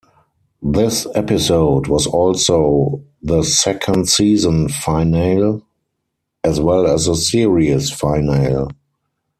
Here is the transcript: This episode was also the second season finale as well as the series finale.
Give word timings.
This 0.63 1.05
episode 1.13 1.85
was 1.85 2.07
also 2.07 3.03
the 3.21 3.43
second 3.43 4.09
season 4.09 4.67
finale 4.67 5.61
as 6.43 6.59
well 6.59 6.87
as 6.87 7.05
the 7.05 7.13
series 7.15 7.91
finale. 7.91 8.69